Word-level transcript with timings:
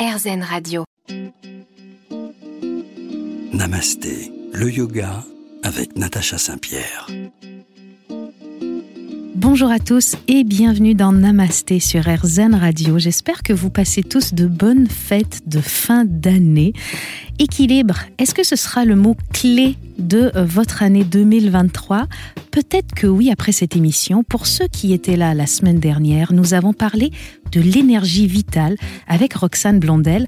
RZN 0.00 0.42
Radio. 0.42 0.84
Namasté, 3.52 4.32
le 4.54 4.70
yoga 4.70 5.22
avec 5.62 5.94
Natacha 5.98 6.38
Saint-Pierre. 6.38 7.06
Bonjour 9.34 9.70
à 9.70 9.78
tous 9.78 10.16
et 10.26 10.42
bienvenue 10.44 10.94
dans 10.94 11.12
Namasté 11.12 11.80
sur 11.80 12.04
RZN 12.08 12.54
Radio. 12.54 12.98
J'espère 12.98 13.42
que 13.42 13.52
vous 13.52 13.68
passez 13.68 14.02
tous 14.02 14.32
de 14.32 14.46
bonnes 14.46 14.88
fêtes 14.88 15.42
de 15.46 15.60
fin 15.60 16.06
d'année. 16.06 16.72
Équilibre, 17.38 17.98
est-ce 18.16 18.34
que 18.34 18.42
ce 18.42 18.56
sera 18.56 18.86
le 18.86 18.96
mot 18.96 19.18
clé 19.34 19.76
de 20.00 20.32
votre 20.34 20.82
année 20.82 21.04
2023 21.04 22.06
Peut-être 22.50 22.94
que 22.94 23.06
oui 23.06 23.30
après 23.30 23.52
cette 23.52 23.76
émission. 23.76 24.24
Pour 24.24 24.46
ceux 24.46 24.66
qui 24.66 24.92
étaient 24.92 25.16
là 25.16 25.34
la 25.34 25.46
semaine 25.46 25.78
dernière, 25.78 26.32
nous 26.32 26.52
avons 26.52 26.72
parlé 26.72 27.12
de 27.52 27.60
l'énergie 27.60 28.26
vitale 28.26 28.76
avec 29.06 29.34
Roxane 29.34 29.78
Blondel. 29.78 30.26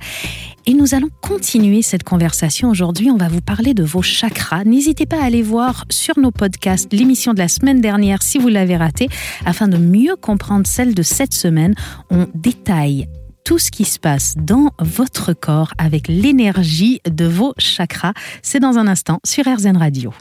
Et 0.66 0.74
nous 0.74 0.94
allons 0.94 1.10
continuer 1.20 1.82
cette 1.82 2.04
conversation 2.04 2.70
aujourd'hui. 2.70 3.10
On 3.10 3.16
va 3.16 3.28
vous 3.28 3.40
parler 3.40 3.74
de 3.74 3.82
vos 3.82 4.02
chakras. 4.02 4.62
N'hésitez 4.62 5.06
pas 5.06 5.20
à 5.20 5.24
aller 5.24 5.42
voir 5.42 5.84
sur 5.90 6.16
nos 6.20 6.30
podcasts 6.30 6.92
l'émission 6.92 7.34
de 7.34 7.38
la 7.38 7.48
semaine 7.48 7.80
dernière 7.80 8.22
si 8.22 8.38
vous 8.38 8.48
l'avez 8.48 8.76
ratée, 8.76 9.08
afin 9.44 9.66
de 9.66 9.76
mieux 9.76 10.14
comprendre 10.14 10.66
celle 10.66 10.94
de 10.94 11.02
cette 11.02 11.34
semaine. 11.34 11.74
On 12.10 12.28
détaille 12.34 13.08
tout 13.44 13.58
ce 13.58 13.70
qui 13.70 13.84
se 13.84 13.98
passe 13.98 14.34
dans 14.36 14.70
votre 14.78 15.32
corps 15.32 15.72
avec 15.78 16.08
l'énergie 16.08 17.00
de 17.08 17.24
vos 17.24 17.54
chakras. 17.58 18.12
C'est 18.42 18.60
dans 18.60 18.78
un 18.78 18.86
instant 18.86 19.20
sur 19.24 19.44
RZN 19.46 19.76
Radio. 19.76 20.12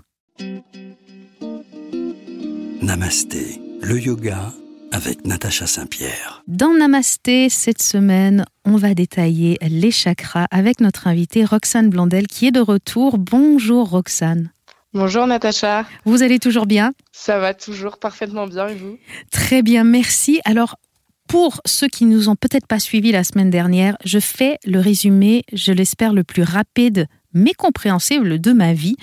Namasté, 2.82 3.62
le 3.82 4.00
yoga 4.00 4.54
avec 4.92 5.26
Natacha 5.26 5.68
Saint-Pierre. 5.68 6.44
Dans 6.48 6.74
Namasté, 6.74 7.50
cette 7.50 7.82
semaine, 7.82 8.46
on 8.66 8.76
va 8.76 8.94
détailler 8.94 9.58
les 9.62 9.92
chakras 9.92 10.48
avec 10.52 10.82
notre 10.82 11.08
invitée 11.08 11.46
Roxane 11.46 11.90
Blondel 11.90 12.28
qui 12.28 12.48
est 12.48 12.52
de 12.52 12.60
retour. 12.60 13.18
Bonjour 13.18 13.90
Roxane. 13.90 14.52
Bonjour 14.94 15.26
Natacha. 15.26 15.86
Vous 16.04 16.22
allez 16.22 16.40
toujours 16.40 16.66
bien? 16.66 16.92
Ça 17.14 17.40
va 17.40 17.54
toujours 17.54 17.98
parfaitement 17.98 18.48
bien 18.48 18.68
et 18.68 18.76
vous? 18.76 18.98
Très 19.32 19.62
bien, 19.62 19.86
merci. 19.86 20.42
Alors, 20.44 20.76
pour 21.32 21.62
ceux 21.66 21.88
qui 21.88 22.04
nous 22.04 22.28
ont 22.28 22.36
peut-être 22.36 22.68
pas 22.68 22.82
suivis 22.82 23.14
la 23.14 23.24
semaine 23.24 23.50
dernière, 23.50 23.96
je 24.04 24.20
fais 24.20 24.58
le 24.66 24.82
résumé, 24.82 25.46
je 25.54 25.72
l'espère, 25.72 26.12
le 26.12 26.26
plus 26.26 26.44
rapide 26.44 27.08
mais 27.34 27.54
compréhensible 27.54 28.42
de 28.42 28.52
ma 28.52 28.74
vie. 28.74 28.98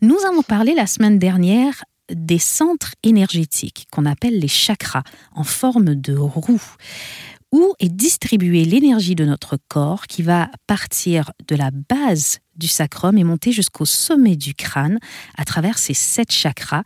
Nous 0.00 0.16
avons 0.30 0.42
parlé 0.42 0.76
la 0.76 0.86
semaine 0.86 1.18
dernière 1.18 1.84
des 2.12 2.38
centres 2.38 2.92
énergétiques 3.02 3.88
qu'on 3.90 4.06
appelle 4.06 4.38
les 4.38 4.46
chakras 4.46 5.02
en 5.34 5.42
forme 5.42 5.96
de 5.96 6.16
roue 6.16 6.62
où 7.50 7.74
est 7.80 7.88
distribuée 7.88 8.64
l'énergie 8.64 9.16
de 9.16 9.24
notre 9.24 9.58
corps 9.66 10.06
qui 10.06 10.22
va 10.22 10.50
partir 10.68 11.32
de 11.48 11.56
la 11.56 11.72
base 11.72 12.38
du 12.54 12.68
sacrum 12.68 13.18
et 13.18 13.24
monter 13.24 13.50
jusqu'au 13.50 13.84
sommet 13.84 14.36
du 14.36 14.54
crâne 14.54 15.00
à 15.36 15.44
travers 15.44 15.78
ces 15.78 15.94
sept 15.94 16.30
chakras. 16.30 16.84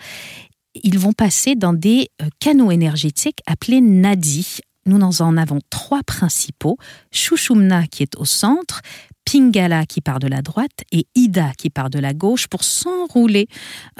Ils 0.82 0.98
vont 0.98 1.12
passer 1.12 1.56
dans 1.56 1.72
des 1.72 2.08
euh, 2.22 2.28
canaux 2.40 2.70
énergétiques 2.70 3.40
appelés 3.46 3.80
nadis. 3.80 4.60
Nous 4.88 5.22
en 5.22 5.36
avons 5.36 5.60
trois 5.68 6.02
principaux. 6.02 6.78
Shushumna 7.12 7.86
qui 7.86 8.02
est 8.02 8.16
au 8.16 8.24
centre, 8.24 8.80
Pingala 9.26 9.84
qui 9.84 10.00
part 10.00 10.18
de 10.18 10.26
la 10.26 10.40
droite 10.40 10.84
et 10.90 11.06
Ida 11.14 11.52
qui 11.58 11.68
part 11.68 11.90
de 11.90 11.98
la 11.98 12.14
gauche 12.14 12.46
pour 12.46 12.64
s'enrouler 12.64 13.48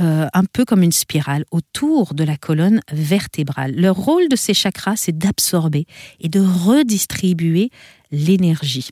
euh, 0.01 0.27
un 0.33 0.45
peu 0.45 0.65
comme 0.65 0.83
une 0.83 0.93
spirale 0.93 1.45
autour 1.51 2.15
de 2.15 2.25
la 2.25 2.39
colonne 2.39 2.81
vertébrale. 2.91 3.75
Le 3.77 3.91
rôle 3.91 4.31
de 4.31 4.37
ces 4.37 4.55
chakras, 4.55 4.97
c'est 4.97 5.19
d'absorber 5.19 5.85
et 6.21 6.31
de 6.31 6.41
redistribuer 6.41 7.69
l'énergie. 8.11 8.89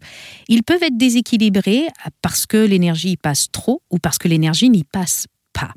Ils 0.48 0.62
peuvent 0.62 0.82
être 0.82 0.98
déséquilibrés 0.98 1.86
parce 2.20 2.44
que 2.44 2.58
l'énergie 2.58 3.12
y 3.12 3.16
passe 3.16 3.50
trop 3.50 3.80
ou 3.90 3.98
parce 3.98 4.18
que 4.18 4.28
l'énergie 4.28 4.68
n'y 4.68 4.84
passe 4.84 5.28
pas. 5.54 5.72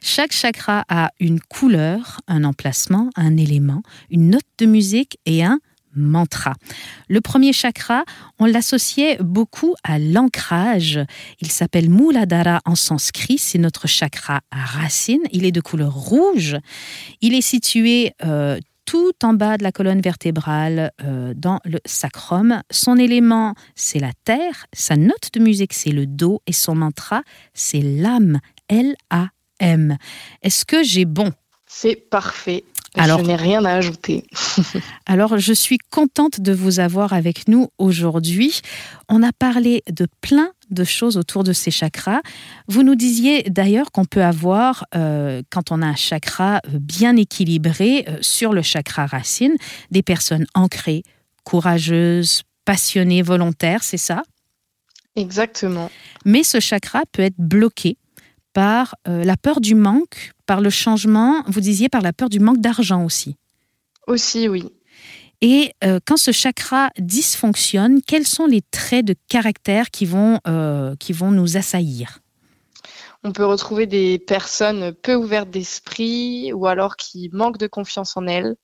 Chaque 0.00 0.32
chakra 0.32 0.84
a 0.88 1.10
une 1.20 1.40
couleur, 1.40 2.20
un 2.28 2.44
emplacement, 2.44 3.10
un 3.16 3.36
élément, 3.36 3.82
une 4.10 4.30
note 4.30 4.42
de 4.58 4.66
musique 4.66 5.18
et 5.26 5.44
un 5.44 5.58
mantra. 5.94 6.54
Le 7.08 7.20
premier 7.20 7.52
chakra, 7.52 8.04
on 8.38 8.46
l'associait 8.46 9.18
beaucoup 9.20 9.74
à 9.84 9.98
l'ancrage. 9.98 11.00
Il 11.40 11.50
s'appelle 11.50 11.90
Muladhara 11.90 12.60
en 12.64 12.74
sanskrit, 12.74 13.38
c'est 13.38 13.58
notre 13.58 13.86
chakra 13.86 14.40
racine. 14.50 15.22
Il 15.32 15.44
est 15.44 15.52
de 15.52 15.60
couleur 15.60 15.92
rouge. 15.92 16.56
Il 17.20 17.34
est 17.34 17.42
situé 17.42 18.12
euh, 18.24 18.58
tout 18.84 19.12
en 19.22 19.34
bas 19.34 19.58
de 19.58 19.62
la 19.62 19.72
colonne 19.72 20.00
vertébrale 20.00 20.92
euh, 21.02 21.34
dans 21.36 21.60
le 21.64 21.78
sacrum. 21.84 22.62
Son 22.70 22.96
élément, 22.96 23.54
c'est 23.74 24.00
la 24.00 24.12
terre. 24.24 24.66
Sa 24.72 24.96
note 24.96 25.30
de 25.34 25.40
musique, 25.40 25.72
c'est 25.72 25.92
le 25.92 26.06
do. 26.06 26.42
Et 26.46 26.52
son 26.52 26.74
mantra, 26.74 27.22
c'est 27.54 27.82
l'âme. 27.82 28.40
L-A-M. 28.68 29.28
Est-ce 30.42 30.64
que 30.64 30.82
j'ai 30.82 31.04
bon? 31.04 31.32
C'est 31.66 31.96
parfait. 31.96 32.64
Alors, 32.94 33.20
je 33.20 33.24
n'ai 33.24 33.36
rien 33.36 33.64
à 33.64 33.72
ajouter. 33.72 34.24
alors, 35.06 35.38
je 35.38 35.52
suis 35.52 35.78
contente 35.78 36.40
de 36.40 36.52
vous 36.52 36.80
avoir 36.80 37.12
avec 37.12 37.48
nous 37.48 37.68
aujourd'hui. 37.78 38.60
On 39.08 39.22
a 39.22 39.32
parlé 39.32 39.82
de 39.90 40.06
plein 40.20 40.52
de 40.70 40.84
choses 40.84 41.16
autour 41.16 41.44
de 41.44 41.52
ces 41.52 41.70
chakras. 41.70 42.20
Vous 42.68 42.82
nous 42.82 42.94
disiez 42.94 43.44
d'ailleurs 43.44 43.92
qu'on 43.92 44.04
peut 44.04 44.22
avoir, 44.22 44.84
euh, 44.94 45.42
quand 45.50 45.70
on 45.70 45.80
a 45.82 45.86
un 45.86 45.96
chakra 45.96 46.60
bien 46.68 47.16
équilibré 47.16 48.04
euh, 48.08 48.18
sur 48.20 48.52
le 48.52 48.62
chakra 48.62 49.06
racine, 49.06 49.56
des 49.90 50.02
personnes 50.02 50.46
ancrées, 50.54 51.02
courageuses, 51.44 52.42
passionnées, 52.64 53.22
volontaires, 53.22 53.82
c'est 53.82 53.96
ça? 53.96 54.22
Exactement. 55.16 55.90
Mais 56.24 56.42
ce 56.42 56.60
chakra 56.60 57.02
peut 57.12 57.22
être 57.22 57.38
bloqué 57.38 57.96
par 58.52 58.94
euh, 59.08 59.24
la 59.24 59.36
peur 59.36 59.60
du 59.60 59.74
manque, 59.74 60.32
par 60.46 60.60
le 60.60 60.70
changement, 60.70 61.42
vous 61.46 61.60
disiez 61.60 61.88
par 61.88 62.02
la 62.02 62.12
peur 62.12 62.28
du 62.28 62.40
manque 62.40 62.58
d'argent 62.58 63.04
aussi. 63.04 63.36
Aussi, 64.06 64.48
oui. 64.48 64.72
Et 65.40 65.72
euh, 65.82 65.98
quand 66.06 66.16
ce 66.16 66.30
chakra 66.30 66.90
dysfonctionne, 66.98 68.00
quels 68.02 68.26
sont 68.26 68.46
les 68.46 68.62
traits 68.70 69.04
de 69.04 69.14
caractère 69.28 69.90
qui 69.90 70.06
vont, 70.06 70.38
euh, 70.46 70.94
qui 71.00 71.12
vont 71.12 71.32
nous 71.32 71.56
assaillir? 71.56 72.20
On 73.24 73.32
peut 73.32 73.44
retrouver 73.44 73.86
des 73.86 74.18
personnes 74.18 74.92
peu 74.92 75.14
ouvertes 75.14 75.50
d'esprit 75.50 76.52
ou 76.52 76.66
alors 76.66 76.96
qui 76.96 77.28
manquent 77.32 77.58
de 77.58 77.66
confiance 77.66 78.16
en 78.16 78.26
elles. 78.26 78.56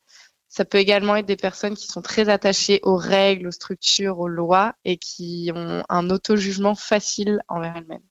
Ça 0.49 0.65
peut 0.65 0.79
également 0.79 1.17
être 1.17 1.27
des 1.27 1.37
personnes 1.37 1.77
qui 1.77 1.87
sont 1.87 2.01
très 2.01 2.29
attachées 2.29 2.81
aux 2.83 2.97
règles, 2.97 3.49
aux 3.49 3.53
structures, 3.53 4.19
aux 4.19 4.29
lois 4.29 4.75
et 4.85 4.97
qui 4.97 5.51
ont 5.55 5.83
un 5.89 6.11
auto-jugement 6.11 6.75
facile 6.75 7.41
envers 7.49 7.77
elles-mêmes. 7.77 8.03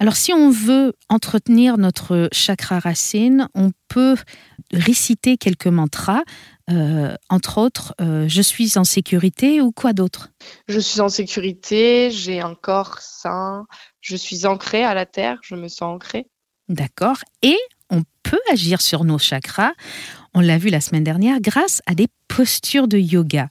Alors 0.00 0.16
si 0.16 0.32
on 0.32 0.50
veut 0.50 0.94
entretenir 1.08 1.78
notre 1.78 2.28
chakra 2.32 2.78
racine, 2.78 3.48
on 3.54 3.70
peut 3.88 4.16
réciter 4.72 5.36
quelques 5.36 5.66
mantras, 5.68 6.22
euh, 6.70 7.14
entre 7.28 7.58
autres, 7.58 7.94
euh, 8.00 8.26
je 8.26 8.40
suis 8.40 8.78
en 8.78 8.84
sécurité 8.84 9.60
ou 9.60 9.70
quoi 9.70 9.92
d'autre? 9.92 10.30
Je 10.66 10.80
suis 10.80 11.00
en 11.00 11.08
sécurité, 11.08 12.10
j'ai 12.10 12.40
un 12.40 12.54
corps 12.54 12.98
sain, 13.00 13.66
je 14.00 14.16
suis 14.16 14.46
ancré 14.46 14.82
à 14.82 14.94
la 14.94 15.06
terre, 15.06 15.38
je 15.42 15.54
me 15.54 15.68
sens 15.68 15.94
ancré. 15.94 16.26
D'accord. 16.68 17.18
Et 17.42 17.58
on 17.90 18.02
peut 18.22 18.40
agir 18.50 18.80
sur 18.80 19.04
nos 19.04 19.18
chakras, 19.18 19.72
on 20.32 20.40
l'a 20.40 20.56
vu 20.56 20.70
la 20.70 20.80
semaine 20.80 21.04
dernière, 21.04 21.40
grâce 21.40 21.82
à 21.86 21.94
des 21.94 22.08
postures 22.28 22.88
de 22.88 22.98
yoga. 22.98 23.48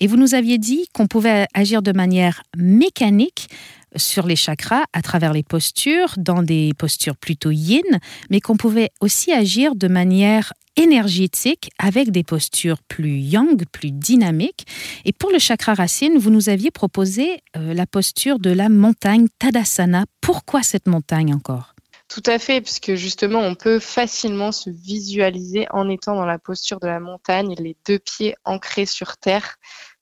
Et 0.00 0.08
vous 0.08 0.16
nous 0.16 0.34
aviez 0.34 0.58
dit 0.58 0.86
qu'on 0.92 1.06
pouvait 1.06 1.46
agir 1.54 1.80
de 1.82 1.92
manière 1.92 2.42
mécanique 2.56 3.48
sur 3.96 4.26
les 4.26 4.36
chakras 4.36 4.84
à 4.92 5.02
travers 5.02 5.32
les 5.32 5.42
postures, 5.42 6.14
dans 6.16 6.42
des 6.42 6.72
postures 6.78 7.16
plutôt 7.16 7.50
yin, 7.50 7.82
mais 8.30 8.40
qu'on 8.40 8.56
pouvait 8.56 8.90
aussi 9.00 9.32
agir 9.32 9.74
de 9.74 9.88
manière 9.88 10.52
énergétique 10.76 11.70
avec 11.78 12.10
des 12.10 12.22
postures 12.22 12.82
plus 12.82 13.18
yang, 13.18 13.64
plus 13.72 13.90
dynamiques. 13.90 14.66
Et 15.04 15.12
pour 15.12 15.30
le 15.30 15.38
chakra 15.38 15.74
racine, 15.74 16.18
vous 16.18 16.30
nous 16.30 16.48
aviez 16.48 16.70
proposé 16.70 17.42
euh, 17.56 17.74
la 17.74 17.86
posture 17.86 18.38
de 18.38 18.50
la 18.50 18.68
montagne 18.68 19.26
Tadasana. 19.38 20.04
Pourquoi 20.20 20.62
cette 20.62 20.86
montagne 20.86 21.34
encore? 21.34 21.74
Tout 22.08 22.22
à 22.26 22.38
fait, 22.38 22.60
puisque 22.60 22.94
justement, 22.94 23.40
on 23.40 23.56
peut 23.56 23.80
facilement 23.80 24.52
se 24.52 24.70
visualiser 24.70 25.66
en 25.70 25.88
étant 25.88 26.14
dans 26.14 26.26
la 26.26 26.38
posture 26.38 26.78
de 26.78 26.86
la 26.86 27.00
montagne, 27.00 27.54
les 27.58 27.76
deux 27.84 27.98
pieds 27.98 28.36
ancrés 28.44 28.86
sur 28.86 29.16
terre, 29.16 29.56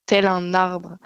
tel 0.05 0.27
un 0.27 0.53
arbre. 0.53 0.97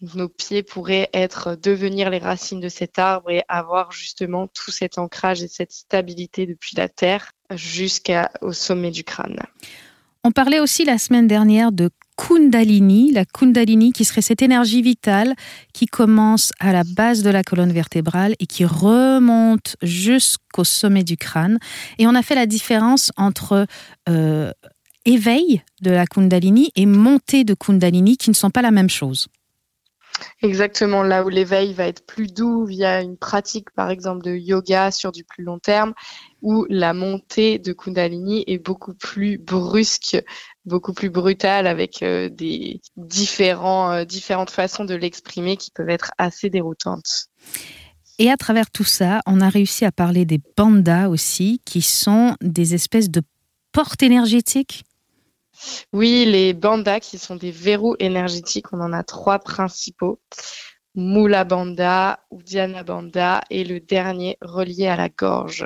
Nos 0.00 0.28
pieds 0.28 0.62
pourraient 0.62 1.10
être 1.12 1.56
devenir 1.60 2.08
les 2.08 2.18
racines 2.18 2.60
de 2.60 2.68
cet 2.68 2.98
arbre 2.98 3.30
et 3.30 3.42
avoir 3.48 3.90
justement 3.90 4.46
tout 4.46 4.70
cet 4.70 4.96
ancrage 4.96 5.42
et 5.42 5.48
cette 5.48 5.72
stabilité 5.72 6.46
depuis 6.46 6.76
la 6.76 6.88
terre 6.88 7.32
jusqu'au 7.50 8.52
sommet 8.52 8.92
du 8.92 9.02
crâne. 9.02 9.40
On 10.22 10.30
parlait 10.30 10.60
aussi 10.60 10.84
la 10.84 10.98
semaine 10.98 11.26
dernière 11.26 11.72
de 11.72 11.90
Kundalini, 12.16 13.12
la 13.12 13.24
Kundalini 13.24 13.92
qui 13.92 14.04
serait 14.04 14.22
cette 14.22 14.42
énergie 14.42 14.82
vitale 14.82 15.34
qui 15.72 15.86
commence 15.86 16.52
à 16.58 16.72
la 16.72 16.82
base 16.84 17.22
de 17.22 17.30
la 17.30 17.42
colonne 17.42 17.72
vertébrale 17.72 18.34
et 18.38 18.46
qui 18.46 18.64
remonte 18.64 19.76
jusqu'au 19.82 20.64
sommet 20.64 21.04
du 21.04 21.16
crâne. 21.16 21.58
Et 21.98 22.06
on 22.06 22.14
a 22.14 22.22
fait 22.22 22.34
la 22.34 22.46
différence 22.46 23.12
entre 23.16 23.66
euh, 24.08 24.52
éveil 25.04 25.62
de 25.80 25.90
la 25.90 26.06
Kundalini 26.06 26.70
et 26.76 26.86
montée 26.86 27.44
de 27.44 27.54
Kundalini 27.54 28.16
qui 28.16 28.30
ne 28.30 28.34
sont 28.34 28.50
pas 28.50 28.62
la 28.62 28.72
même 28.72 28.90
chose. 28.90 29.28
Exactement, 30.42 31.02
là 31.02 31.24
où 31.24 31.28
l'éveil 31.28 31.74
va 31.74 31.86
être 31.86 32.06
plus 32.06 32.26
doux 32.26 32.64
via 32.64 33.00
une 33.00 33.16
pratique 33.16 33.70
par 33.72 33.90
exemple 33.90 34.22
de 34.24 34.34
yoga 34.34 34.90
sur 34.90 35.12
du 35.12 35.24
plus 35.24 35.44
long 35.44 35.58
terme, 35.58 35.94
où 36.42 36.66
la 36.68 36.94
montée 36.94 37.58
de 37.58 37.72
Kundalini 37.72 38.44
est 38.46 38.58
beaucoup 38.58 38.94
plus 38.94 39.38
brusque, 39.38 40.16
beaucoup 40.64 40.92
plus 40.92 41.10
brutale 41.10 41.66
avec 41.66 42.02
euh, 42.02 42.28
des 42.28 42.80
différents, 42.96 43.92
euh, 43.92 44.04
différentes 44.04 44.50
façons 44.50 44.84
de 44.84 44.94
l'exprimer 44.94 45.56
qui 45.56 45.70
peuvent 45.70 45.90
être 45.90 46.10
assez 46.18 46.50
déroutantes. 46.50 47.28
Et 48.18 48.30
à 48.30 48.36
travers 48.36 48.70
tout 48.70 48.84
ça, 48.84 49.20
on 49.26 49.40
a 49.40 49.48
réussi 49.48 49.84
à 49.84 49.92
parler 49.92 50.24
des 50.24 50.40
bandas 50.56 51.08
aussi, 51.08 51.60
qui 51.64 51.82
sont 51.82 52.34
des 52.40 52.74
espèces 52.74 53.10
de 53.10 53.22
portes 53.72 54.02
énergétiques 54.02 54.84
oui, 55.92 56.24
les 56.24 56.54
bandas 56.54 57.00
qui 57.00 57.18
sont 57.18 57.36
des 57.36 57.50
verrous 57.50 57.96
énergétiques, 57.98 58.72
on 58.72 58.80
en 58.80 58.92
a 58.92 59.02
trois 59.02 59.38
principaux. 59.38 60.20
Mula 60.94 61.44
Banda, 61.44 62.18
Udiana 62.32 62.82
Banda 62.82 63.42
et 63.50 63.64
le 63.64 63.78
dernier 63.78 64.36
relié 64.40 64.88
à 64.88 64.96
la 64.96 65.08
gorge. 65.08 65.64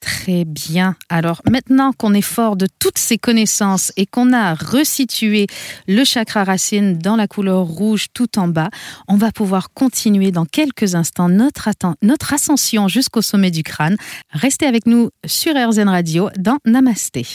Très 0.00 0.44
bien. 0.44 0.96
Alors 1.08 1.42
maintenant 1.48 1.92
qu'on 1.92 2.14
est 2.14 2.22
fort 2.22 2.56
de 2.56 2.66
toutes 2.78 2.98
ces 2.98 3.18
connaissances 3.18 3.92
et 3.96 4.06
qu'on 4.06 4.32
a 4.32 4.54
resitué 4.54 5.46
le 5.88 6.04
chakra 6.04 6.44
racine 6.44 6.98
dans 6.98 7.16
la 7.16 7.26
couleur 7.26 7.64
rouge 7.64 8.06
tout 8.14 8.38
en 8.38 8.46
bas, 8.46 8.70
on 9.08 9.16
va 9.16 9.32
pouvoir 9.32 9.72
continuer 9.72 10.30
dans 10.30 10.46
quelques 10.46 10.94
instants 10.94 11.28
notre, 11.28 11.68
notre 12.02 12.32
ascension 12.32 12.86
jusqu'au 12.86 13.22
sommet 13.22 13.50
du 13.50 13.64
crâne. 13.64 13.96
Restez 14.30 14.66
avec 14.66 14.86
nous 14.86 15.10
sur 15.26 15.54
RZN 15.54 15.88
Radio 15.88 16.30
dans 16.38 16.58
Namasté. 16.64 17.26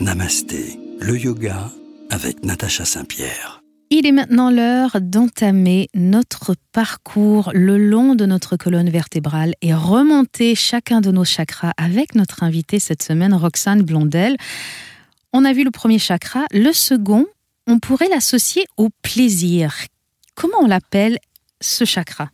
Namasté, 0.00 0.78
le 1.00 1.18
yoga 1.18 1.70
avec 2.10 2.44
Natacha 2.44 2.84
Saint-Pierre. 2.84 3.60
Il 3.90 4.06
est 4.06 4.12
maintenant 4.12 4.50
l'heure 4.50 5.00
d'entamer 5.00 5.88
notre 5.94 6.54
parcours 6.72 7.50
le 7.54 7.76
long 7.76 8.14
de 8.14 8.24
notre 8.24 8.56
colonne 8.56 8.88
vertébrale 8.88 9.54
et 9.62 9.74
remonter 9.74 10.54
chacun 10.54 11.00
de 11.00 11.10
nos 11.10 11.24
chakras 11.24 11.72
avec 11.76 12.14
notre 12.14 12.44
invité 12.44 12.78
cette 12.78 13.02
semaine, 13.02 13.34
Roxane 13.34 13.82
Blondel. 13.82 14.36
On 15.32 15.44
a 15.44 15.52
vu 15.52 15.64
le 15.64 15.70
premier 15.70 15.98
chakra, 15.98 16.44
le 16.52 16.72
second, 16.72 17.26
on 17.66 17.78
pourrait 17.78 18.08
l'associer 18.08 18.64
au 18.76 18.90
plaisir. 19.02 19.74
Comment 20.34 20.58
on 20.62 20.66
l'appelle 20.66 21.18
ce 21.60 21.84
chakra? 21.84 22.30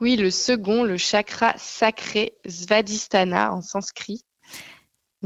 Oui, 0.00 0.16
le 0.16 0.30
second, 0.30 0.82
le 0.82 0.96
chakra 0.96 1.54
sacré 1.56 2.34
Svadhisthana 2.46 3.52
en 3.52 3.62
sanskrit. 3.62 4.22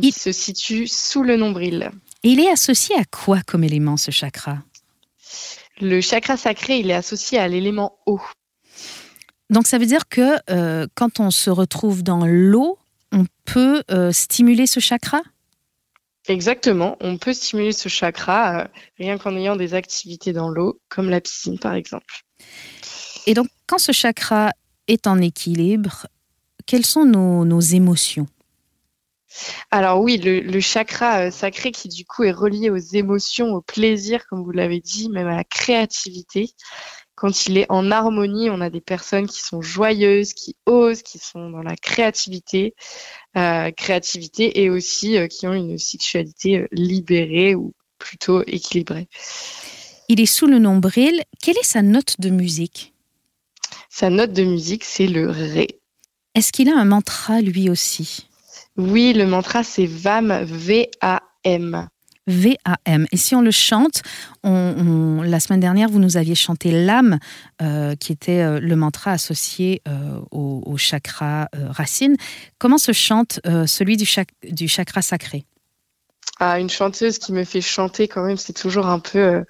Il 0.01 0.13
se 0.13 0.31
situe 0.31 0.87
sous 0.87 1.23
le 1.23 1.37
nombril. 1.37 1.91
Et 2.23 2.31
il 2.31 2.41
est 2.41 2.51
associé 2.51 2.97
à 2.97 3.05
quoi 3.05 3.41
comme 3.47 3.65
élément 3.65 3.97
ce 3.97 4.11
chakra? 4.11 4.59
Le 5.81 6.01
chakra 6.01 6.37
sacré, 6.37 6.79
il 6.79 6.91
est 6.91 6.95
associé 6.95 7.39
à 7.39 7.49
l'élément 7.49 7.99
eau. 8.07 8.21
Donc 9.51 9.67
ça 9.67 9.79
veut 9.79 9.87
dire 9.87 10.09
que 10.09 10.37
euh, 10.51 10.87
quand 10.95 11.21
on 11.21 11.31
se 11.31 11.51
retrouve 11.51 12.03
dans 12.03 12.27
l'eau, 12.27 12.79
on 13.13 13.25
peut 13.45 13.83
euh, 13.91 14.13
stimuler 14.13 14.67
ce 14.67 14.81
chakra? 14.81 15.23
Exactement, 16.29 16.97
on 17.01 17.17
peut 17.17 17.33
stimuler 17.33 17.73
ce 17.73 17.89
chakra 17.89 18.61
euh, 18.61 18.67
rien 18.99 19.17
qu'en 19.17 19.35
ayant 19.35 19.57
des 19.57 19.73
activités 19.73 20.35
dans 20.35 20.51
l'eau, 20.51 20.79
comme 20.91 21.09
la 21.09 21.21
piscine 21.23 21.59
par 21.59 21.75
exemple. 21.75 22.25
Et 23.29 23.35
donc 23.35 23.49
quand 23.67 23.77
ce 23.77 23.93
chakra 23.93 24.53
est 24.87 25.07
en 25.07 25.21
équilibre, 25.21 26.07
quelles 26.65 26.87
sont 26.87 27.05
nos 27.05 27.61
émotions? 27.61 28.27
Alors 29.71 30.01
oui, 30.01 30.17
le, 30.17 30.61
chakra 30.61 31.27
euh, 31.27 31.31
sacré 31.31 31.71
qui 31.71 31.89
du 31.89 32.07
coup 32.07 32.25
est 32.25 32.33
relié 32.33 32.71
aux 32.71 32.79
émotions, 32.79 33.53
au 33.53 33.61
plaisir, 33.61 34.27
comme 34.27 34.43
vous 34.43 34.51
l'avez 34.51 34.81
dit, 34.81 35.11
même 35.11 35.27
à 35.27 35.37
la 35.37 35.45
créativité. 35.45 36.49
Quand 37.17 37.47
il 37.47 37.59
est 37.59 37.67
en 37.69 37.91
harmonie, 37.91 38.49
on 38.49 38.63
a 38.63 38.71
des 38.71 38.81
personnes 38.81 39.27
qui 39.27 39.43
sont 39.43 39.61
joyeuses, 39.61 40.33
qui 40.33 40.57
osent, 40.65 41.03
qui 41.03 41.19
sont 41.19 41.51
dans 41.51 41.61
la 41.61 41.77
créativité, 41.77 42.75
euh, 43.37 43.71
créativité 43.73 44.63
et 44.63 44.71
aussi 44.71 45.19
euh, 45.19 45.27
qui 45.27 45.47
ont 45.47 45.53
une 45.53 45.77
sexualité 45.77 46.67
libérée 46.73 47.55
ou 47.55 47.75
plutôt 47.99 48.43
équilibrée. 48.47 49.07
Il 50.09 50.19
est 50.19 50.27
sous 50.27 50.47
le 50.47 50.59
nombril. 50.59 51.23
Quelle 51.43 51.59
est 51.59 51.63
sa 51.63 51.83
note 51.83 52.15
de 52.21 52.31
musique? 52.31 52.95
Sa 53.89 54.11
note 54.11 54.33
de 54.33 54.45
musique, 54.45 54.85
c'est 54.85 55.07
le 55.07 55.31
Ré. 55.31 55.81
Est-ce 56.35 56.53
qu'il 56.53 56.69
a 56.69 56.77
un 56.77 56.85
mantra 56.85 57.41
lui 57.41 57.71
aussi? 57.71 58.29
Oui, 58.77 59.13
le 59.13 59.27
mantra, 59.27 59.65
c'est 59.65 59.87
VAM, 59.87 60.45
V-A-M. 60.45 61.89
V-A-M. 62.29 63.07
Et 63.11 63.17
si 63.17 63.35
on 63.35 63.41
le 63.41 63.51
chante, 63.51 64.03
on, 64.45 65.23
la 65.23 65.41
semaine 65.41 65.61
dernière, 65.61 65.89
vous 65.89 65.99
nous 65.99 66.17
aviez 66.17 66.35
chanté 66.35 66.71
l'âme, 66.71 67.19
euh, 67.63 67.97
qui 67.97 68.13
était 68.13 68.43
euh, 68.43 68.61
le 68.61 68.77
mantra 68.77 69.13
associé 69.13 69.83
euh, 69.89 70.21
au, 70.31 70.77
chakra 70.77 71.49
racine. 71.71 72.17
Comment 72.59 72.79
se 72.79 72.93
chante 72.93 73.41
celui 73.67 73.97
du, 73.97 74.07
du, 74.45 74.69
chakra 74.69 75.03
sacré? 75.03 75.45
Ah, 76.39 76.61
une 76.61 76.71
chanteuse 76.71 77.19
qui 77.19 77.33
me 77.33 77.43
fait 77.43 77.61
chanter 77.61 78.07
quand 78.07 78.23
même, 78.23 78.37
c'est 78.37 78.53
toujours 78.53 78.87
un 78.87 79.01
peu. 79.01 79.45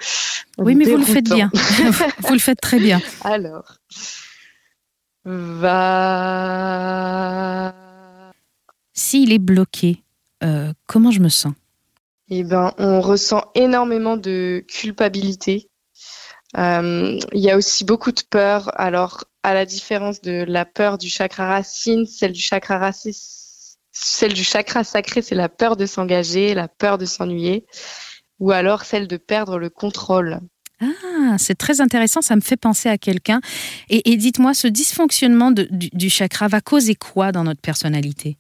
oui, 0.56 0.75
mais 0.75 0.87
vous 0.87 0.96
le 0.96 1.05
faites 1.05 1.29
bien. 1.29 1.50
vous 2.20 2.32
le 2.32 2.38
faites 2.38 2.61
très 2.61 2.79
bien. 2.79 3.02
Alors, 3.25 3.75
va 5.30 6.69
s'il 8.98 9.32
est 9.32 9.38
bloqué, 9.38 10.02
euh, 10.42 10.72
comment 10.86 11.12
je 11.12 11.20
me 11.20 11.28
sens? 11.28 11.54
Eh 12.30 12.42
ben, 12.42 12.75
on 12.78 13.00
ressent 13.00 13.44
énormément 13.54 14.16
de 14.16 14.64
culpabilité. 14.66 15.70
Euh, 16.58 17.16
il 17.32 17.40
y 17.40 17.48
a 17.48 17.56
aussi 17.56 17.84
beaucoup 17.84 18.10
de 18.10 18.20
peur. 18.28 18.70
Alors, 18.78 19.25
à 19.44 19.54
la 19.54 19.64
différence 19.66 20.20
de 20.20 20.44
la 20.46 20.64
peur 20.64 20.98
du 20.98 21.08
chakra 21.08 21.46
racine, 21.46 22.06
celle 22.06 22.32
du 22.32 22.40
chakra 22.40 22.78
racine, 22.78 23.12
celle 23.92 24.34
du 24.34 24.42
chakra 24.42 24.82
sacré, 24.82 25.22
c'est 25.22 25.36
la 25.36 25.48
peur 25.48 25.76
de 25.76 25.86
s'engager, 25.86 26.54
la 26.54 26.66
peur 26.66 26.98
de 26.98 27.06
s'ennuyer, 27.06 27.66
ou 28.40 28.50
alors 28.50 28.82
celle 28.82 29.06
de 29.06 29.16
perdre 29.16 29.58
le 29.58 29.70
contrôle. 29.70 30.40
Ah, 30.80 31.36
c'est 31.38 31.56
très 31.56 31.80
intéressant, 31.80 32.22
ça 32.22 32.36
me 32.36 32.40
fait 32.40 32.56
penser 32.56 32.88
à 32.88 32.98
quelqu'un. 32.98 33.40
Et, 33.88 34.16
dites-moi, 34.16 34.54
ce 34.54 34.69
dysfonctionnement 34.69 35.50
du, 35.50 35.66
du, 35.70 36.10
chakra 36.10 36.48
va 36.48 36.60
causer 36.60 36.94
quoi 36.94 37.32
dans 37.32 37.44
notre 37.44 37.60
personnalité? 37.60 38.38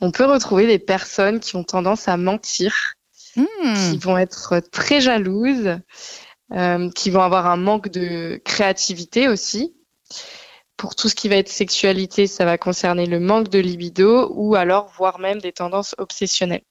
On 0.00 0.10
peut 0.10 0.24
retrouver 0.24 0.66
des 0.66 0.78
personnes 0.78 1.40
qui 1.40 1.56
ont 1.56 1.64
tendance 1.64 2.08
à 2.08 2.16
mentir, 2.16 2.94
hmm. 3.36 3.44
qui 3.74 3.98
vont 3.98 4.16
être 4.16 4.60
très 4.70 5.00
jalouses, 5.00 5.78
euh, 6.52 6.90
qui 6.90 7.10
vont 7.10 7.22
avoir 7.22 7.46
un 7.46 7.56
manque 7.56 7.90
de 7.90 8.40
créativité 8.44 9.28
aussi. 9.28 9.74
Pour 10.76 10.94
tout 10.94 11.10
ce 11.10 11.14
qui 11.14 11.28
va 11.28 11.36
être 11.36 11.50
sexualité, 11.50 12.26
ça 12.26 12.46
va 12.46 12.56
concerner 12.56 13.04
le 13.04 13.20
manque 13.20 13.50
de 13.50 13.58
libido 13.58 14.32
ou 14.34 14.54
alors 14.54 14.90
voire 14.96 15.18
même 15.18 15.38
des 15.38 15.52
tendances 15.52 15.94
obsessionnelles. 15.98 16.62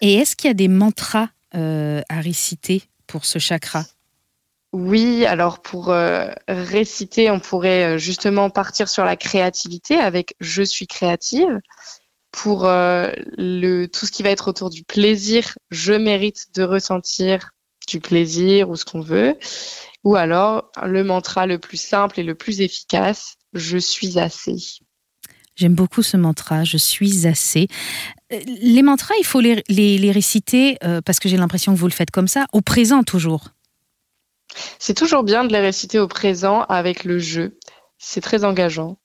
Et 0.00 0.14
est-ce 0.14 0.34
qu'il 0.34 0.48
y 0.48 0.50
a 0.50 0.54
des 0.54 0.68
mantras 0.68 1.28
euh, 1.54 2.00
à 2.08 2.20
réciter? 2.20 2.82
Pour 3.10 3.24
ce 3.24 3.38
chakra? 3.38 3.84
Oui, 4.72 5.26
alors 5.26 5.60
pour 5.60 5.90
euh, 5.90 6.28
réciter, 6.46 7.28
on 7.30 7.40
pourrait 7.40 7.96
euh, 7.96 7.98
justement 7.98 8.50
partir 8.50 8.88
sur 8.88 9.04
la 9.04 9.16
créativité 9.16 9.96
avec 9.96 10.36
je 10.38 10.62
suis 10.62 10.86
créative. 10.86 11.58
Pour 12.30 12.66
euh, 12.66 13.10
le, 13.36 13.86
tout 13.86 14.06
ce 14.06 14.12
qui 14.12 14.22
va 14.22 14.30
être 14.30 14.46
autour 14.46 14.70
du 14.70 14.84
plaisir, 14.84 15.58
je 15.70 15.92
mérite 15.92 16.54
de 16.54 16.62
ressentir 16.62 17.50
du 17.88 17.98
plaisir 17.98 18.70
ou 18.70 18.76
ce 18.76 18.84
qu'on 18.84 19.00
veut. 19.00 19.36
Ou 20.04 20.14
alors 20.14 20.70
le 20.80 21.02
mantra 21.02 21.46
le 21.46 21.58
plus 21.58 21.80
simple 21.80 22.20
et 22.20 22.22
le 22.22 22.36
plus 22.36 22.60
efficace, 22.60 23.34
je 23.52 23.76
suis 23.76 24.20
assez. 24.20 24.56
J'aime 25.56 25.74
beaucoup 25.74 26.02
ce 26.02 26.16
mantra, 26.16 26.64
je 26.64 26.76
suis 26.76 27.26
assez. 27.26 27.68
Les 28.30 28.82
mantras, 28.82 29.14
il 29.18 29.26
faut 29.26 29.40
les, 29.40 29.62
les 29.68 30.12
réciter, 30.12 30.78
parce 31.04 31.18
que 31.18 31.28
j'ai 31.28 31.36
l'impression 31.36 31.74
que 31.74 31.78
vous 31.78 31.88
le 31.88 31.92
faites 31.92 32.10
comme 32.10 32.28
ça, 32.28 32.46
au 32.52 32.60
présent 32.60 33.02
toujours. 33.02 33.48
C'est 34.78 34.94
toujours 34.94 35.22
bien 35.22 35.44
de 35.44 35.52
les 35.52 35.60
réciter 35.60 35.98
au 35.98 36.08
présent 36.08 36.62
avec 36.62 37.04
le 37.04 37.18
jeu. 37.18 37.58
C'est 37.98 38.20
très 38.20 38.44
engageant. 38.44 38.98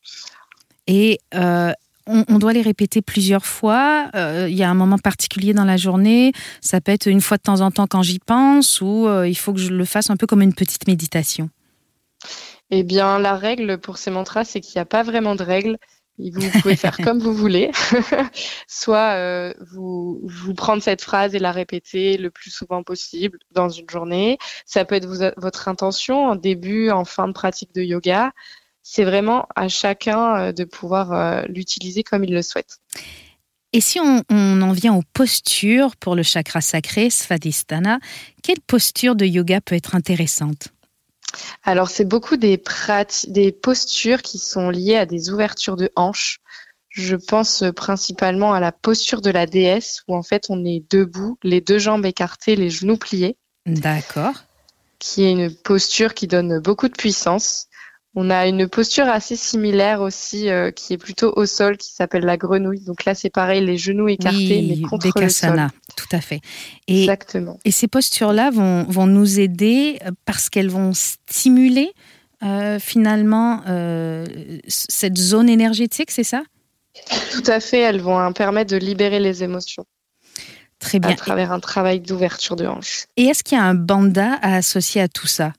Et 0.88 1.20
euh, 1.34 1.72
on, 2.08 2.38
doit 2.38 2.54
les 2.54 2.62
répéter 2.62 3.02
plusieurs 3.02 3.46
fois. 3.46 4.10
Euh, 4.16 4.48
il 4.50 4.56
y 4.56 4.64
a 4.64 4.70
un 4.70 4.76
moment 4.76 4.98
particulier 4.98 5.54
dans 5.54 5.66
la 5.66 5.78
journée. 5.78 6.32
Ça 6.62 6.82
peut 6.82 6.92
être 6.92 7.08
une 7.08 7.22
fois 7.22 7.38
de 7.38 7.44
temps 7.44 7.62
en 7.62 7.72
temps 7.72 7.88
quand 7.88 8.04
j'y 8.04 8.20
pense 8.20 8.82
ou 8.82 9.08
euh, 9.08 9.28
il 9.28 9.36
faut 9.36 9.54
que 9.54 9.60
je 9.60 9.72
le 9.72 9.86
fasse 9.86 10.10
un 10.10 10.16
peu 10.16 10.28
comme 10.28 10.42
une 10.42 10.54
petite 10.54 10.88
méditation. 10.88 11.50
Eh 12.72 12.84
bien, 12.84 13.20
la 13.20 13.36
règle 13.36 13.78
pour 13.78 13.98
ces 13.98 14.12
mantras, 14.12 14.44
c'est 14.44 14.60
qu'il 14.60 14.78
n'y 14.78 14.82
a 14.82 14.86
pas 14.86 15.04
vraiment 15.04 15.36
de 15.36 15.44
règle. 15.44 15.78
Vous 16.18 16.50
pouvez 16.62 16.76
faire 16.76 16.98
comme 17.04 17.20
vous 17.20 17.34
voulez. 17.34 17.72
Soit 18.68 19.16
euh, 19.16 19.54
vous, 19.72 20.22
vous 20.24 20.54
prendre 20.54 20.82
cette 20.82 21.02
phrase 21.02 21.36
et 21.36 21.40
la 21.40 21.52
répéter 21.52 22.18
le 22.18 22.30
plus 22.30 22.52
souvent 22.52 22.84
possible 22.84 23.40
dans 23.52 23.70
une 23.70 23.90
journée. 23.90 24.38
Ça 24.66 24.86
peut 24.86 24.96
être 24.96 25.34
votre 25.38 25.68
intention 25.68 26.26
en 26.26 26.36
début, 26.36 26.90
en 26.90 27.06
fin 27.06 27.28
de 27.28 27.34
pratique 27.34 27.74
de 27.74 27.82
yoga. 27.82 28.32
C'est 28.82 29.04
vraiment 29.04 29.48
à 29.56 29.68
chacun 29.68 30.36
euh, 30.38 30.52
de 30.52 30.64
pouvoir 30.64 31.12
euh, 31.12 31.42
l'utiliser 31.50 32.04
comme 32.04 32.24
il 32.24 32.34
le 32.34 32.42
souhaite. 32.42 32.78
Et 33.74 33.82
si 33.82 34.00
on, 34.00 34.22
en 34.30 34.72
vient 34.72 34.94
aux 34.94 35.04
postures 35.12 35.98
pour 35.98 36.16
le 36.16 36.24
chakra 36.24 36.62
sacré, 36.62 37.10
Svadhisthana, 37.10 38.00
quelle 38.42 38.62
posture 38.62 39.16
de 39.16 39.26
yoga 39.26 39.60
peut 39.60 39.76
être 39.76 39.96
intéressante? 39.96 40.70
Alors, 41.64 41.90
c'est 41.90 42.06
beaucoup 42.06 42.38
des, 42.38 42.62
des 43.28 43.52
postures 43.52 44.22
qui 44.22 44.38
sont 44.38 44.70
liées 44.70 44.98
à 44.98 45.06
des 45.06 45.30
ouvertures 45.30 45.76
de 45.76 45.92
hanches. 45.96 46.40
Je 46.90 47.16
pense 47.16 47.64
principalement 47.76 48.54
à 48.54 48.60
la 48.60 48.72
posture 48.72 49.22
de 49.22 49.30
la 49.30 49.46
déesse 49.46 50.04
où 50.08 50.16
en 50.16 50.24
fait 50.24 50.46
on 50.50 50.64
est 50.64 50.84
debout, 50.90 51.38
les 51.44 51.60
deux 51.60 51.78
jambes 51.78 52.06
écartées, 52.06 52.56
les 52.56 52.70
genoux 52.70 52.98
pliés. 52.98 53.36
D'accord. 53.66 54.36
Qui 55.00 55.24
est 55.24 55.32
une 55.32 55.54
posture 55.54 56.14
qui 56.14 56.28
donne 56.28 56.60
beaucoup 56.60 56.88
de 56.88 56.94
puissance. 56.94 57.68
On 58.18 58.30
a 58.30 58.48
une 58.48 58.70
posture 58.70 59.10
assez 59.10 59.36
similaire 59.36 60.00
aussi, 60.00 60.50
euh, 60.50 60.72
qui 60.72 60.94
est 60.94 60.98
plutôt 60.98 61.34
au 61.36 61.46
sol, 61.46 61.76
qui 61.76 61.92
s'appelle 61.92 62.24
la 62.24 62.38
grenouille. 62.38 62.80
Donc 62.80 63.04
là, 63.04 63.14
c'est 63.14 63.30
pareil, 63.30 63.64
les 63.64 63.78
genoux 63.78 64.08
écartés, 64.08 64.66
mais 64.70 64.82
contre 64.88 65.20
le 65.20 65.28
sol. 65.28 65.68
tout 65.98 66.08
à 66.14 66.22
fait. 66.22 66.40
Et, 66.88 67.02
Exactement. 67.02 67.60
Et 67.66 67.72
ces 67.72 67.88
postures-là 67.90 68.52
vont, 68.52 68.84
vont, 68.84 69.06
nous 69.06 69.40
aider 69.40 70.00
euh, 70.06 70.12
parce 70.24 70.50
qu'elles 70.50 70.70
vont 70.70 70.94
stimuler 70.94 71.92
euh, 72.44 72.80
finalement 72.80 73.62
cette 74.68 75.18
zone 75.18 75.50
énergétique, 75.50 76.12
c'est 76.12 76.24
ça? 76.24 76.44
Tout 77.34 77.44
à 77.48 77.60
fait, 77.60 77.80
elles 77.80 78.00
vont 78.00 78.32
permettre 78.32 78.72
de 78.72 78.78
libérer 78.78 79.20
les 79.20 79.44
émotions. 79.44 79.86
Très 80.80 81.00
bien. 81.00 81.12
À 81.12 81.16
travers 81.16 81.52
un 81.52 81.60
travail 81.60 82.00
d'ouverture 82.00 82.56
de 82.56 82.66
hanche. 82.66 83.06
Et 83.18 83.26
est-ce 83.26 83.44
qu'il 83.44 83.58
y 83.58 83.62
a 83.62 83.64
un 83.64 83.76
banda 83.76 84.38
à 84.42 84.56
associer 84.56 85.02
à 85.02 85.08
tout 85.08 85.28
ça? 85.28 85.54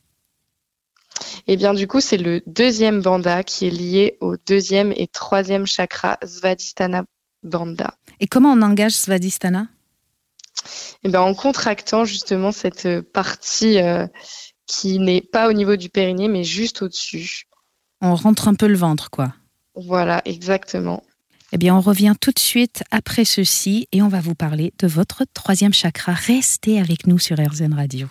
Eh 1.49 1.57
bien, 1.57 1.75
du 1.75 1.87
coup, 1.87 2.01
c'est 2.01 2.17
le 2.17 2.43
deuxième 2.47 3.03
banda 3.03 3.45
qui 3.45 3.67
est 3.67 3.71
lié 3.71 4.17
au 4.21 4.37
deuxième 4.37 4.93
et 4.97 5.07
troisième 5.07 5.67
chakra 5.67 6.19
Svadhisthana 6.25 7.05
Banda. 7.43 7.95
Et 8.19 8.27
comment 8.27 8.53
on 8.53 8.63
engage 8.63 8.93
Svadhisthana? 8.93 9.69
Eh 11.05 11.09
bien, 11.09 11.21
en 11.21 11.35
contractant 11.35 12.05
justement 12.05 12.51
cette 12.51 13.01
partie 13.13 13.79
euh, 13.79 14.07
qui 14.67 14.99
n'est 14.99 15.21
pas 15.21 15.49
au 15.49 15.53
niveau 15.53 15.77
du 15.77 15.89
périnée, 15.89 16.29
mais 16.29 16.43
juste 16.43 16.83
au-dessus. 16.83 17.45
On 18.01 18.15
rentre 18.17 18.49
un 18.49 18.55
peu 18.55 18.67
le 18.67 18.77
ventre, 18.77 19.11
quoi. 19.11 19.33
Voilà, 19.77 20.23
exactement. 20.25 21.03
Eh 21.53 21.59
bien, 21.59 21.77
on 21.77 21.81
revient 21.81 22.15
tout 22.21 22.33
de 22.33 22.41
suite 22.41 22.83
après 22.91 23.25
ceci 23.25 23.87
et 23.93 24.03
on 24.03 24.09
va 24.09 24.21
vous 24.21 24.35
parler 24.35 24.73
de 24.81 24.89
votre 24.89 25.25
troisième 25.33 25.73
chakra. 25.73 26.13
Restez 26.13 26.81
avec 26.81 27.07
nous 27.07 27.21
sur 27.21 27.37
RZN 27.39 27.75
Radio. 27.75 28.09